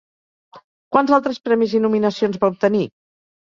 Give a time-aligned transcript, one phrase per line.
[0.95, 2.83] Quants altres premis i nominacions va obtenir?